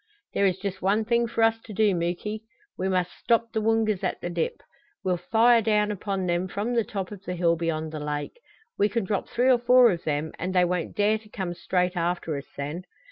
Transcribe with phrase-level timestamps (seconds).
[0.33, 2.41] "There is just one thing for us to do, Muky.
[2.75, 4.63] We must stop the Woongas at the dip.
[5.03, 8.39] We'll fire down upon them from the top of the hill beyond the lake.
[8.79, 11.95] We can drop three or four of them and they won't dare to come straight
[11.95, 12.85] after us then.